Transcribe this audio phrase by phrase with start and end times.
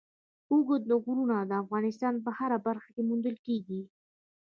[0.51, 3.81] اوږده غرونه د افغانستان په هره برخه کې موندل کېږي.